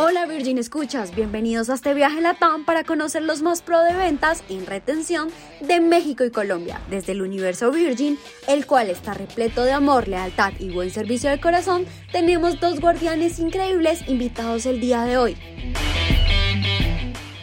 Hola 0.00 0.26
Virgin 0.26 0.58
Escuchas, 0.58 1.12
bienvenidos 1.12 1.68
a 1.70 1.74
este 1.74 1.92
viaje 1.92 2.20
Latam 2.20 2.64
para 2.64 2.84
conocer 2.84 3.20
los 3.24 3.42
más 3.42 3.62
pro 3.62 3.80
de 3.80 3.94
ventas 3.94 4.44
en 4.48 4.64
retención 4.64 5.28
de 5.60 5.80
México 5.80 6.22
y 6.24 6.30
Colombia, 6.30 6.80
desde 6.88 7.10
el 7.10 7.20
universo 7.20 7.72
Virgin, 7.72 8.16
el 8.46 8.64
cual 8.64 8.90
está 8.90 9.14
repleto 9.14 9.64
de 9.64 9.72
amor, 9.72 10.06
lealtad 10.06 10.52
y 10.60 10.70
buen 10.70 10.90
servicio 10.90 11.30
de 11.30 11.40
corazón, 11.40 11.84
tenemos 12.12 12.60
dos 12.60 12.78
guardianes 12.78 13.40
increíbles 13.40 14.06
invitados 14.06 14.66
el 14.66 14.78
día 14.80 15.02
de 15.02 15.18
hoy. 15.18 15.36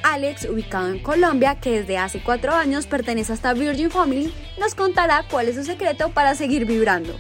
Alex, 0.04 0.46
ubicado 0.46 0.88
en 0.88 1.00
Colombia, 1.00 1.60
que 1.60 1.82
desde 1.82 1.98
hace 1.98 2.24
cuatro 2.24 2.54
años 2.54 2.88
pertenece 2.88 3.34
a 3.34 3.36
esta 3.36 3.54
Virgin 3.54 3.92
Family, 3.92 4.34
nos 4.58 4.76
contará 4.76 5.26
cuál 5.30 5.50
es 5.50 5.56
su 5.58 5.66
secreto 5.66 6.12
para 6.12 6.36
seguir 6.36 6.64
vibrando. 6.64 7.18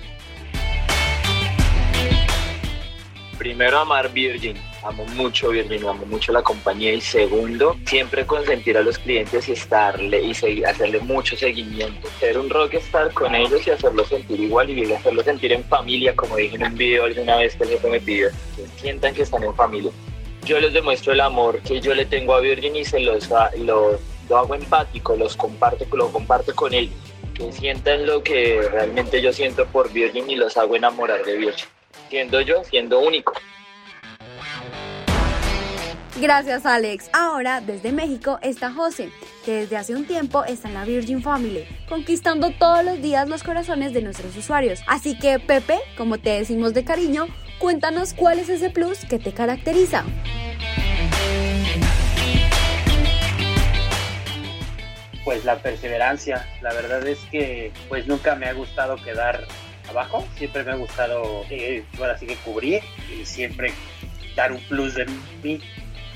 Primero, 3.38 3.80
amar 3.80 4.14
Virgin. 4.14 4.56
Amo 4.86 5.04
mucho 5.16 5.50
Virgin, 5.50 5.84
amo 5.88 6.06
mucho 6.06 6.32
la 6.32 6.44
compañía. 6.44 6.94
Y 6.94 7.02
segundo, 7.02 7.76
siempre 7.88 8.24
consentir 8.26 8.78
a 8.78 8.82
los 8.82 9.00
clientes 9.00 9.50
y 9.50 9.54
estarle 9.54 10.22
y 10.22 10.34
seguir, 10.36 10.68
hacerle 10.68 11.00
mucho 11.00 11.36
seguimiento. 11.36 12.08
Ser 12.20 12.38
un 12.38 12.50
rockstar 12.52 13.12
con 13.14 13.34
ellos 13.34 13.66
y 13.66 13.72
hacerlos 13.72 14.10
sentir 14.10 14.40
igual 14.40 14.70
y 14.70 14.94
hacerlos 14.94 15.26
sentir 15.26 15.54
en 15.54 15.64
familia, 15.64 16.16
como 16.16 16.36
dije 16.36 16.58
en 16.58 16.66
un 16.66 16.76
video 16.76 17.06
alguna 17.06 17.38
vez 17.38 17.56
que 17.56 17.64
el 17.64 17.70
jefe 17.72 17.90
me 17.90 18.00
pidió. 18.00 18.30
Que 18.56 18.68
sientan 18.80 19.16
que 19.16 19.24
están 19.24 19.44
en 19.44 19.56
familia. 19.56 19.92
Yo 20.44 20.60
les 20.60 20.72
demuestro 20.72 21.14
el 21.14 21.22
amor 21.22 21.60
que 21.62 21.82
yo 21.82 21.96
le 21.96 22.06
tengo 22.06 22.36
a 22.36 22.40
Virgin 22.40 22.76
y 22.76 22.86
se 22.86 23.00
los, 23.00 23.28
lo, 23.58 24.00
lo 24.30 24.38
hago 24.38 24.54
empático, 24.54 25.16
los 25.16 25.36
comparto, 25.36 25.86
lo 25.96 26.12
comparto 26.12 26.54
con 26.54 26.76
ellos. 26.76 26.94
Que 27.34 27.52
sientan 27.52 28.06
lo 28.06 28.22
que 28.22 28.62
realmente 28.72 29.20
yo 29.20 29.34
siento 29.34 29.66
por 29.66 29.92
Virgin 29.92 30.30
y 30.30 30.36
los 30.36 30.56
hago 30.58 30.76
enamorar 30.76 31.26
de 31.26 31.38
Virgin 31.38 31.66
siendo 32.10 32.42
yo, 32.42 32.64
siendo 32.64 33.00
único. 33.00 33.34
Gracias 36.22 36.66
Alex. 36.66 37.10
Ahora 37.12 37.60
desde 37.60 37.92
México 37.92 38.40
está 38.42 38.72
José, 38.72 39.10
que 39.44 39.52
desde 39.62 39.76
hace 39.76 39.96
un 39.96 40.06
tiempo 40.06 40.46
está 40.46 40.70
en 40.70 40.76
la 40.76 40.86
Virgin 40.86 41.22
Family, 41.22 41.66
conquistando 41.90 42.52
todos 42.52 42.86
los 42.86 43.02
días 43.02 43.28
los 43.28 43.44
corazones 43.44 43.94
de 43.94 44.02
nuestros 44.02 44.36
usuarios. 44.38 44.80
Así 44.88 45.20
que 45.20 45.40
Pepe, 45.40 45.78
como 45.98 46.18
te 46.18 46.30
decimos 46.30 46.74
de 46.74 46.86
cariño, 46.86 47.28
cuéntanos 47.60 48.14
cuál 48.14 48.40
es 48.40 48.48
ese 48.48 48.70
plus 48.70 49.04
que 49.04 49.20
te 49.20 49.34
caracteriza. 49.34 50.06
Pues 55.26 55.44
la 55.44 55.58
perseverancia. 55.58 56.48
La 56.62 56.72
verdad 56.72 57.06
es 57.06 57.20
que 57.30 57.74
pues 57.90 58.08
nunca 58.08 58.36
me 58.36 58.46
ha 58.46 58.54
gustado 58.54 58.96
quedar 59.04 59.46
abajo. 59.90 60.26
Siempre 60.38 60.64
me 60.64 60.72
ha 60.72 60.76
gustado, 60.76 61.44
eh, 61.50 61.84
ahora 62.00 62.18
sí 62.18 62.26
que 62.26 62.36
cubrir 62.38 62.82
y 63.12 63.26
siempre 63.26 63.74
dar 64.38 64.54
un 64.54 64.60
plus 64.70 64.96
de 64.96 65.08
mí. 65.44 65.60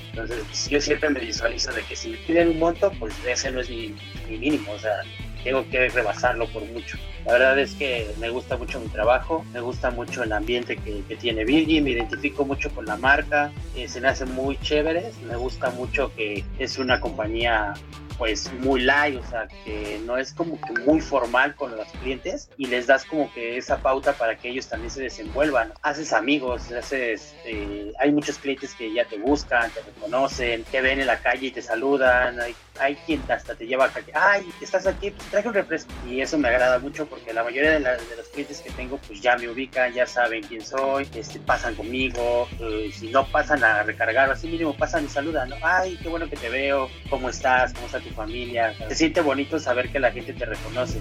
Entonces, 0.10 0.70
yo 0.70 0.82
siempre 0.82 1.10
me 1.10 1.20
visualizo 1.20 1.72
de 1.72 1.84
que 1.84 1.96
si 1.96 2.10
me 2.10 2.18
piden 2.18 2.50
un 2.50 2.60
monto, 2.60 2.92
pues 3.00 3.14
ese 3.28 3.52
no 3.52 3.62
es 3.62 3.70
mi, 3.70 3.96
mínimo, 4.30 4.72
o 4.72 4.80
sea, 4.80 5.02
tengo 5.44 5.68
que 5.70 5.90
rebasarlo 5.90 6.48
por 6.48 6.64
mucho. 6.66 6.98
La 7.26 7.34
verdad 7.34 7.60
es 7.60 7.74
que 7.76 8.10
me 8.20 8.30
gusta 8.30 8.58
mucho 8.58 8.80
mi 8.80 8.88
trabajo, 8.88 9.46
me 9.54 9.62
gusta 9.62 9.92
mucho 9.92 10.24
el 10.24 10.32
ambiente 10.34 10.78
que, 10.78 11.04
tiene 11.18 11.46
Virgin, 11.46 11.84
me 11.84 11.92
identifico 11.92 12.46
mucho 12.46 12.70
con 12.72 12.86
la 12.86 12.98
marca, 12.98 13.52
eh, 13.76 13.88
se 13.88 14.02
me 14.02 14.08
hace 14.08 14.26
muy 14.26 14.58
chévere, 14.60 15.12
me 15.28 15.36
gusta 15.36 15.70
mucho 15.72 16.14
que 16.16 16.44
es 16.58 16.78
una 16.80 17.00
compañía 17.00 17.74
pues 18.20 18.52
muy 18.60 18.82
light, 18.82 19.16
o 19.16 19.28
sea, 19.30 19.48
que 19.64 20.00
no 20.06 20.18
es 20.18 20.34
como 20.34 20.60
que 20.60 20.74
muy 20.82 21.00
formal 21.00 21.56
con 21.56 21.76
los 21.76 21.88
clientes 22.02 22.50
y 22.58 22.68
les 22.68 22.86
das 22.86 23.06
como 23.06 23.32
que 23.34 23.58
esa 23.58 23.78
pauta 23.78 24.12
para 24.14 24.38
que 24.38 24.50
ellos 24.50 24.68
también 24.68 24.92
se 24.92 25.02
desenvuelvan. 25.02 25.72
Haces 25.82 26.12
amigos, 26.12 26.70
haces, 26.72 27.34
eh, 27.46 27.94
hay 27.98 28.12
muchos 28.12 28.38
clientes 28.38 28.76
que 28.76 28.94
ya 28.94 29.06
te 29.06 29.18
buscan, 29.18 29.72
te 29.72 29.82
reconocen, 29.82 30.66
te 30.66 30.82
ven 30.82 31.00
en 31.00 31.08
la 31.08 31.20
calle 31.20 31.48
y 31.48 31.52
te 31.52 31.62
saludan, 31.62 32.40
hay, 32.42 32.54
hay 32.78 32.96
quien 33.06 33.24
hasta 33.30 33.56
te 33.56 33.66
lleva 33.66 33.86
a 33.86 33.90
calle, 33.90 34.12
ay, 34.14 34.46
estás 34.60 34.86
aquí, 34.86 35.12
pues 35.12 35.30
traje 35.30 35.48
un 35.48 35.54
refresco. 35.54 35.92
Y 36.06 36.20
eso 36.20 36.38
me 36.38 36.50
agrada 36.50 36.78
mucho 36.80 37.08
porque 37.08 37.34
la 37.34 37.44
mayoría 37.44 37.72
de, 37.72 37.80
los 37.80 38.28
clientes 38.34 38.60
que 38.60 38.72
tengo 38.72 38.98
pues 39.08 39.22
ya 39.22 39.38
me 39.38 39.48
ubican, 39.48 39.94
ya 39.94 40.06
saben 40.06 40.44
quién 40.44 40.66
soy, 40.66 41.08
este, 41.16 41.40
pasan 41.40 41.76
conmigo, 41.76 42.50
eh, 42.60 42.92
si 42.94 43.08
no 43.08 43.26
pasan 43.28 43.64
a 43.64 43.84
recargar, 43.84 44.30
así 44.30 44.48
mínimo 44.48 44.76
pasan 44.76 45.06
y 45.06 45.08
saludan, 45.08 45.50
¿no? 45.50 45.56
ay, 45.62 45.98
qué 46.02 46.10
bueno 46.10 46.30
que 46.30 46.36
te 46.36 46.50
veo, 46.50 46.90
¿cómo 47.10 47.30
estás? 47.30 47.74
¿Cómo 47.74 47.86
está 47.86 48.00
tu 48.00 48.09
familia. 48.10 48.74
Se 48.90 48.96
siente 48.96 49.22
bonito 49.22 49.60
saber 49.60 49.90
que 49.92 50.00
la 50.00 50.12
gente 50.12 50.34
te 50.34 50.46
reconoce. 50.46 51.00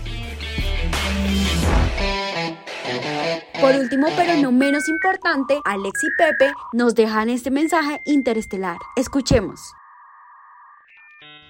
Por 3.60 3.74
último, 3.74 4.06
pero 4.16 4.34
no 4.36 4.52
menos 4.52 4.88
importante, 4.88 5.60
Alex 5.64 6.04
y 6.04 6.10
Pepe 6.16 6.52
nos 6.72 6.94
dejan 6.94 7.28
este 7.28 7.50
mensaje 7.50 8.00
interestelar. 8.06 8.78
Escuchemos. 8.96 9.60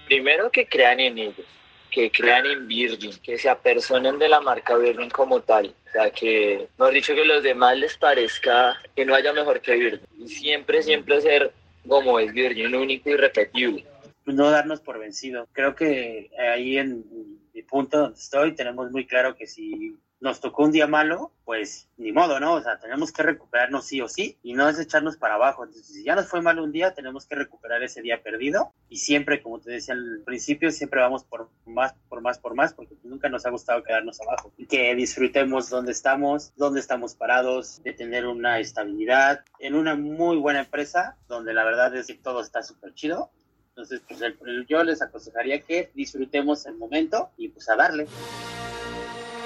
Primero 0.07 0.49
que 0.51 0.67
crean 0.67 0.99
en 0.99 1.17
ellos, 1.19 1.45
que 1.91 2.11
crean 2.11 2.45
en 2.47 2.67
Virgin, 2.67 3.15
que 3.21 3.37
se 3.37 3.47
apersonen 3.47 4.17
de 4.17 4.27
la 4.27 4.41
marca 4.41 4.75
Virgin 4.75 5.09
como 5.11 5.39
tal. 5.41 5.75
O 5.87 5.91
sea, 5.91 6.09
que, 6.09 6.67
mejor 6.77 6.93
dicho, 6.93 7.13
que 7.13 7.21
a 7.21 7.25
los 7.25 7.43
demás 7.43 7.77
les 7.77 7.95
parezca 7.95 8.75
que 8.95 9.05
no 9.05 9.13
haya 9.13 9.31
mejor 9.31 9.61
que 9.61 9.75
Virgin. 9.75 10.07
Y 10.17 10.27
siempre, 10.27 10.81
siempre 10.81 11.21
ser 11.21 11.53
como 11.87 12.19
es 12.19 12.33
Virgin, 12.33 12.73
único 12.73 13.09
y 13.09 13.15
repetible 13.15 13.85
no 14.33 14.49
darnos 14.49 14.81
por 14.81 14.99
vencido. 14.99 15.47
Creo 15.51 15.75
que 15.75 16.31
ahí 16.53 16.77
en 16.77 17.05
mi 17.53 17.61
punto 17.63 17.99
donde 17.99 18.19
estoy 18.19 18.55
tenemos 18.55 18.91
muy 18.91 19.05
claro 19.05 19.35
que 19.35 19.47
si 19.47 19.97
nos 20.21 20.41
tocó 20.41 20.63
un 20.63 20.71
día 20.71 20.85
malo, 20.85 21.31
pues 21.45 21.87
ni 21.97 22.11
modo, 22.11 22.39
¿no? 22.39 22.55
O 22.55 22.61
sea, 22.61 22.77
tenemos 22.77 23.11
que 23.11 23.23
recuperarnos 23.23 23.85
sí 23.85 24.01
o 24.01 24.07
sí 24.07 24.37
y 24.43 24.53
no 24.53 24.67
es 24.67 24.77
echarnos 24.79 25.17
para 25.17 25.35
abajo. 25.35 25.63
Entonces, 25.63 25.87
si 25.87 26.03
ya 26.03 26.15
nos 26.15 26.27
fue 26.27 26.41
mal 26.41 26.59
un 26.59 26.71
día, 26.71 26.93
tenemos 26.93 27.25
que 27.25 27.35
recuperar 27.35 27.81
ese 27.83 28.01
día 28.01 28.21
perdido 28.21 28.73
y 28.89 28.97
siempre, 28.97 29.41
como 29.41 29.59
te 29.59 29.71
decía 29.71 29.93
al 29.93 30.21
principio, 30.25 30.71
siempre 30.71 30.99
vamos 30.99 31.23
por 31.23 31.49
más, 31.65 31.93
por 32.09 32.21
más, 32.21 32.37
por 32.37 32.53
más, 32.53 32.73
porque 32.73 32.95
nunca 33.03 33.29
nos 33.29 33.45
ha 33.45 33.49
gustado 33.49 33.83
quedarnos 33.83 34.19
abajo. 34.21 34.51
Y 34.57 34.67
que 34.67 34.93
disfrutemos 34.95 35.69
donde 35.69 35.93
estamos, 35.93 36.53
donde 36.57 36.81
estamos 36.81 37.15
parados, 37.15 37.81
de 37.83 37.93
tener 37.93 38.27
una 38.27 38.59
estabilidad 38.59 39.45
en 39.59 39.75
una 39.75 39.95
muy 39.95 40.37
buena 40.37 40.61
empresa, 40.61 41.17
donde 41.29 41.53
la 41.53 41.63
verdad 41.63 41.95
es 41.95 42.07
que 42.07 42.15
todo 42.15 42.41
está 42.41 42.61
súper 42.61 42.93
chido 42.93 43.31
entonces, 43.79 44.01
pues 44.07 44.19
yo 44.67 44.83
les 44.83 45.01
aconsejaría 45.01 45.61
que 45.61 45.89
disfrutemos 45.95 46.65
el 46.65 46.75
momento 46.75 47.29
y 47.37 47.47
pues 47.47 47.69
a 47.69 47.77
darle. 47.77 48.07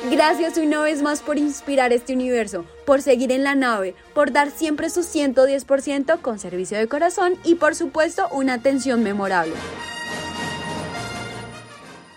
Gracias 0.10 0.58
una 0.58 0.82
vez 0.82 1.04
más 1.04 1.22
por 1.22 1.38
inspirar 1.38 1.94
este 1.94 2.14
universo, 2.14 2.66
por 2.86 3.04
seguir 3.04 3.32
en 3.32 3.44
la 3.44 3.54
nave, 3.54 3.94
por 4.16 4.32
dar 4.32 4.50
siempre 4.50 4.90
su 4.90 5.02
110% 5.02 6.20
con 6.22 6.40
servicio 6.40 6.78
de 6.80 6.88
corazón 6.88 7.36
y 7.44 7.56
por 7.56 7.76
supuesto 7.76 8.28
una 8.32 8.56
atención 8.56 9.04
memorable. 9.04 9.54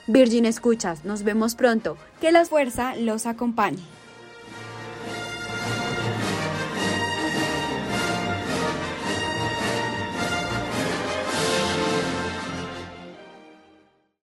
Virgin 0.07 0.47
Escuchas, 0.47 1.05
nos 1.05 1.23
vemos 1.23 1.55
pronto. 1.55 1.99
Que 2.21 2.33
la 2.33 2.45
fuerza 2.45 2.97
los 2.97 3.27
acompañe. 3.27 3.96